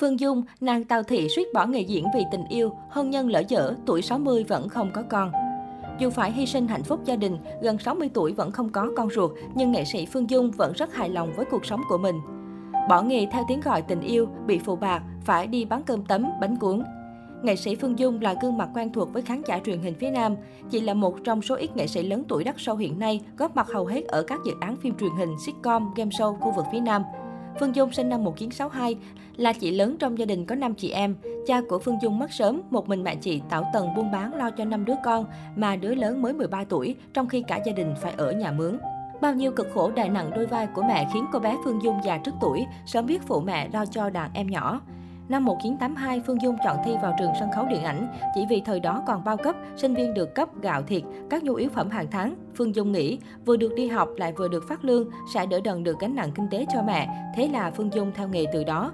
[0.00, 3.42] Phương Dung, nàng Tào Thị suýt bỏ nghề diễn vì tình yêu, hôn nhân lỡ
[3.48, 5.32] dở, tuổi 60 vẫn không có con.
[5.98, 9.10] Dù phải hy sinh hạnh phúc gia đình, gần 60 tuổi vẫn không có con
[9.10, 12.20] ruột, nhưng nghệ sĩ Phương Dung vẫn rất hài lòng với cuộc sống của mình.
[12.88, 16.26] Bỏ nghề theo tiếng gọi tình yêu, bị phụ bạc, phải đi bán cơm tấm,
[16.40, 16.82] bánh cuốn.
[17.42, 20.10] Nghệ sĩ Phương Dung là gương mặt quen thuộc với khán giả truyền hình phía
[20.10, 20.36] Nam.
[20.70, 23.56] Chị là một trong số ít nghệ sĩ lớn tuổi đắt sâu hiện nay, góp
[23.56, 26.64] mặt hầu hết ở các dự án phim truyền hình, sitcom, game show khu vực
[26.72, 27.02] phía Nam.
[27.60, 28.96] Phương Dung sinh năm 1962,
[29.36, 31.14] là chị lớn trong gia đình có 5 chị em.
[31.46, 34.50] Cha của Phương Dung mất sớm, một mình mẹ chị Tảo Tần buôn bán lo
[34.50, 35.24] cho 5 đứa con,
[35.56, 38.78] mà đứa lớn mới 13 tuổi, trong khi cả gia đình phải ở nhà mướn.
[39.20, 42.00] Bao nhiêu cực khổ đè nặng đôi vai của mẹ khiến cô bé Phương Dung
[42.04, 44.80] già trước tuổi, sớm biết phụ mẹ lo cho đàn em nhỏ.
[45.28, 48.08] Năm 1982, Phương Dung chọn thi vào trường sân khấu điện ảnh.
[48.34, 51.54] Chỉ vì thời đó còn bao cấp, sinh viên được cấp gạo thiệt, các nhu
[51.54, 52.34] yếu phẩm hàng tháng.
[52.54, 55.84] Phương Dung nghĩ, vừa được đi học lại vừa được phát lương, sẽ đỡ đần
[55.84, 57.30] được gánh nặng kinh tế cho mẹ.
[57.36, 58.92] Thế là Phương Dung theo nghề từ đó.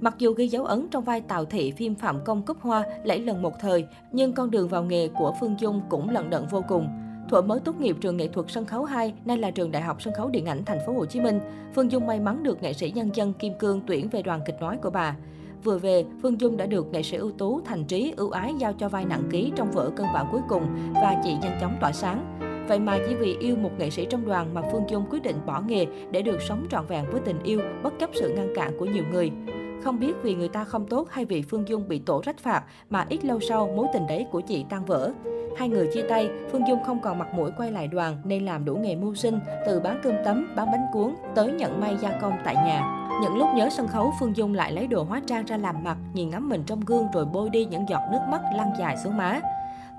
[0.00, 3.20] Mặc dù ghi dấu ấn trong vai Tào Thị phim Phạm Công Cúc Hoa lẫy
[3.20, 6.62] lần một thời, nhưng con đường vào nghề của Phương Dung cũng lận đận vô
[6.68, 6.88] cùng.
[7.28, 10.02] Thuở mới tốt nghiệp trường nghệ thuật sân khấu 2, nay là trường Đại học
[10.02, 11.40] Sân khấu Điện ảnh Thành phố Hồ Chí Minh,
[11.74, 14.60] Phương Dung may mắn được nghệ sĩ nhân dân Kim Cương tuyển về đoàn kịch
[14.60, 15.16] nói của bà.
[15.64, 18.72] Vừa về, Phương Dung đã được nghệ sĩ ưu tú Thành Trí ưu ái giao
[18.72, 20.62] cho vai nặng ký trong vở Cơn bão cuối cùng
[20.94, 22.38] và chị nhanh chóng tỏa sáng.
[22.68, 25.36] Vậy mà chỉ vì yêu một nghệ sĩ trong đoàn mà Phương Dung quyết định
[25.46, 28.72] bỏ nghề để được sống trọn vẹn với tình yêu, bất chấp sự ngăn cản
[28.78, 29.30] của nhiều người.
[29.84, 32.62] Không biết vì người ta không tốt hay vì Phương Dung bị tổ trách phạt
[32.90, 35.12] mà ít lâu sau mối tình đấy của chị tan vỡ.
[35.56, 38.64] Hai người chia tay, Phương Dung không còn mặt mũi quay lại đoàn nên làm
[38.64, 42.18] đủ nghề mưu sinh, từ bán cơm tấm, bán bánh cuốn tới nhận may gia
[42.20, 43.09] công tại nhà.
[43.22, 45.96] Những lúc nhớ sân khấu, Phương Dung lại lấy đồ hóa trang ra làm mặt,
[46.14, 49.16] nhìn ngắm mình trong gương rồi bôi đi những giọt nước mắt lăn dài xuống
[49.16, 49.40] má.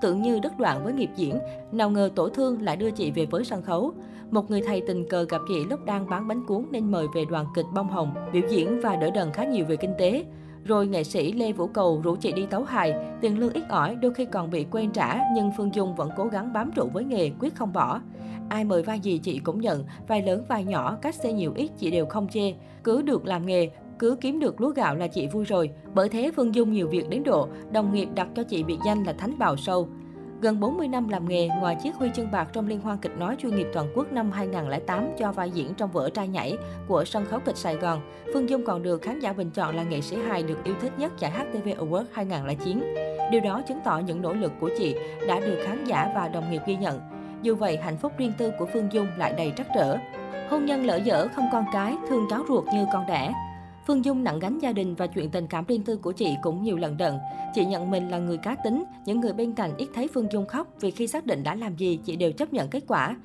[0.01, 1.39] Tưởng như đứt đoạn với nghiệp diễn,
[1.71, 3.93] nào ngờ tổ thương lại đưa chị về với sân khấu.
[4.31, 7.25] Một người thầy tình cờ gặp chị lúc đang bán bánh cuốn nên mời về
[7.25, 10.25] đoàn kịch Bông Hồng, biểu diễn và đỡ đần khá nhiều về kinh tế.
[10.65, 13.95] Rồi nghệ sĩ Lê Vũ Cầu rủ chị đi tấu hài, tiền lương ít ỏi
[13.95, 17.03] đôi khi còn bị quên trả nhưng Phương Dung vẫn cố gắng bám trụ với
[17.03, 17.99] nghề quyết không bỏ.
[18.51, 21.71] Ai mời vai gì chị cũng nhận, vai lớn vai nhỏ, cách xê nhiều ít
[21.77, 22.53] chị đều không chê.
[22.83, 23.69] Cứ được làm nghề,
[23.99, 25.69] cứ kiếm được lúa gạo là chị vui rồi.
[25.93, 29.03] Bởi thế Phương Dung nhiều việc đến độ, đồng nghiệp đặt cho chị biệt danh
[29.03, 29.87] là Thánh Bào Sâu.
[30.41, 33.35] Gần 40 năm làm nghề, ngoài chiếc huy chương bạc trong Liên hoan kịch nói
[33.39, 36.57] chuyên nghiệp toàn quốc năm 2008 cho vai diễn trong vở trai nhảy
[36.87, 38.01] của sân khấu kịch Sài Gòn,
[38.33, 40.93] Phương Dung còn được khán giả bình chọn là nghệ sĩ hài được yêu thích
[40.97, 42.93] nhất giải HTV Award 2009.
[43.31, 44.95] Điều đó chứng tỏ những nỗ lực của chị
[45.27, 47.20] đã được khán giả và đồng nghiệp ghi nhận.
[47.41, 49.97] Dù vậy, hạnh phúc riêng tư của Phương Dung lại đầy trắc trở.
[50.49, 53.33] Hôn nhân lỡ dở không con cái, thương cháu ruột như con đẻ.
[53.87, 56.63] Phương Dung nặng gánh gia đình và chuyện tình cảm riêng tư của chị cũng
[56.63, 57.17] nhiều lần đận.
[57.53, 60.45] Chị nhận mình là người cá tính, những người bên cạnh ít thấy Phương Dung
[60.45, 63.15] khóc vì khi xác định đã làm gì, chị đều chấp nhận kết quả.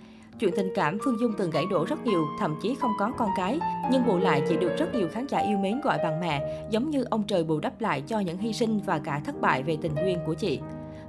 [0.40, 3.30] Chuyện tình cảm Phương Dung từng gãy đổ rất nhiều, thậm chí không có con
[3.36, 3.58] cái.
[3.90, 6.90] Nhưng bù lại chị được rất nhiều khán giả yêu mến gọi bằng mẹ, giống
[6.90, 9.76] như ông trời bù đắp lại cho những hy sinh và cả thất bại về
[9.82, 10.60] tình duyên của chị.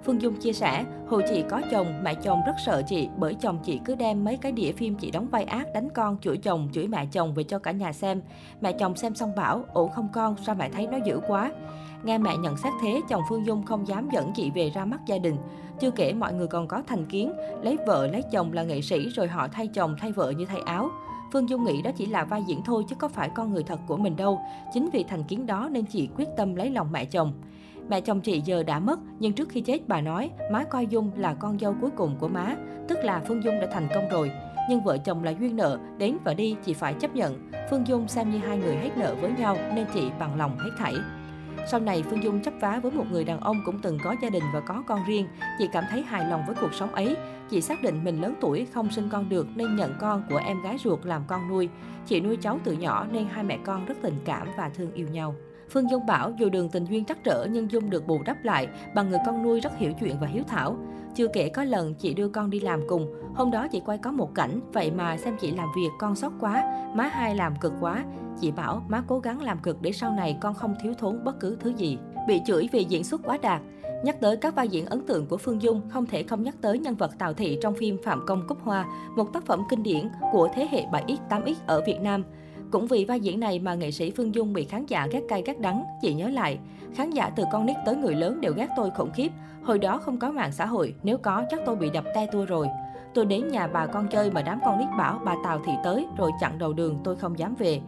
[0.04, 3.60] Phương Dung chia sẻ, hồi chị có chồng, mẹ chồng rất sợ chị bởi chồng
[3.64, 6.70] chị cứ đem mấy cái đĩa phim chị đóng vai ác đánh con, chửi chồng,
[6.74, 8.22] chửi mẹ chồng về cho cả nhà xem.
[8.62, 11.52] Mẹ chồng xem xong bảo, ổn không con, sao mẹ thấy nó dữ quá.
[12.04, 15.00] Nghe mẹ nhận xét thế, chồng Phương Dung không dám dẫn chị về ra mắt
[15.06, 15.38] gia đình.
[15.80, 19.10] Chưa kể mọi người còn có thành kiến, lấy vợ lấy chồng là nghệ sĩ
[19.10, 20.90] rồi họ thay chồng thay vợ như thay áo.
[21.34, 23.80] Phương Dung nghĩ đó chỉ là vai diễn thôi chứ có phải con người thật
[23.88, 24.42] của mình đâu.
[24.74, 27.34] Chính vì thành kiến đó nên chị quyết tâm lấy lòng mẹ chồng.
[27.90, 31.12] Mẹ chồng chị giờ đã mất, nhưng trước khi chết bà nói má coi Dung
[31.18, 32.56] là con dâu cuối cùng của má,
[32.88, 34.32] tức là Phương Dung đã thành công rồi.
[34.70, 37.52] Nhưng vợ chồng là duyên nợ, đến và đi chị phải chấp nhận.
[37.70, 40.70] Phương Dung xem như hai người hết nợ với nhau nên chị bằng lòng hết
[40.78, 40.96] thảy.
[41.72, 44.30] Sau này Phương Dung chấp vá với một người đàn ông cũng từng có gia
[44.30, 45.28] đình và có con riêng.
[45.60, 47.16] Chị cảm thấy hài lòng với cuộc sống ấy.
[47.50, 50.62] Chị xác định mình lớn tuổi không sinh con được nên nhận con của em
[50.64, 51.70] gái ruột làm con nuôi.
[52.06, 55.08] Chị nuôi cháu từ nhỏ nên hai mẹ con rất tình cảm và thương yêu
[55.08, 55.36] nhau.
[55.70, 58.68] Phương Dung bảo dù đường tình duyên trắc trở nhưng Dung được bù đắp lại
[58.96, 60.78] bằng người con nuôi rất hiểu chuyện và hiếu thảo.
[61.16, 64.12] Chưa kể có lần chị đưa con đi làm cùng, hôm đó chị quay có
[64.12, 66.64] một cảnh, vậy mà xem chị làm việc con sót quá,
[66.96, 68.06] má hai làm cực quá.
[68.42, 71.40] Chị bảo má cố gắng làm cực để sau này con không thiếu thốn bất
[71.40, 71.98] cứ thứ gì.
[72.28, 73.62] Bị chửi vì diễn xuất quá đạt.
[74.04, 76.80] Nhắc tới các vai diễn ấn tượng của Phương Dung, không thể không nhắc tới
[76.80, 80.10] nhân vật Tào Thị trong phim Phạm Công Cúc Hoa, một tác phẩm kinh điển
[80.32, 82.24] của thế hệ 7X, 8X ở Việt Nam.
[82.72, 85.44] Cũng vì vai diễn này mà nghệ sĩ Phương Dung bị khán giả ghét cay
[85.46, 85.84] ghét đắng.
[86.02, 86.60] Chị nhớ lại,
[86.96, 89.32] khán giả từ con nít tới người lớn đều ghét tôi khủng khiếp.
[89.64, 92.46] Hồi đó không có mạng xã hội, nếu có chắc tôi bị đập te tua
[92.46, 92.68] rồi.
[93.14, 96.06] Tôi đến nhà bà con chơi mà đám con nít bảo bà Tào Thị tới
[96.18, 97.82] rồi chặn đầu đường tôi không dám về.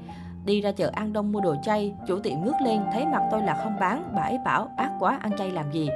[0.46, 3.42] Đi ra chợ An Đông mua đồ chay, chủ tiệm ngước lên thấy mặt tôi
[3.42, 5.90] là không bán, bà ấy bảo ác quá ăn chay làm gì.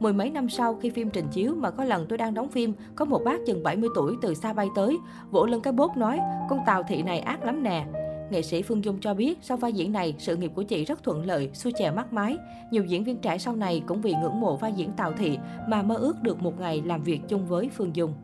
[0.00, 2.72] Mười mấy năm sau khi phim trình chiếu mà có lần tôi đang đóng phim,
[2.94, 4.98] có một bác chừng 70 tuổi từ xa bay tới,
[5.30, 7.84] vỗ lưng cái bốt nói, con Tào Thị này ác lắm nè.
[8.30, 11.02] Nghệ sĩ Phương Dung cho biết, sau vai diễn này, sự nghiệp của chị rất
[11.02, 12.36] thuận lợi, xuôi chè mắt mái.
[12.70, 15.38] Nhiều diễn viên trẻ sau này cũng vì ngưỡng mộ vai diễn Tào Thị
[15.68, 18.14] mà mơ ước được một ngày làm việc chung với Phương Dung.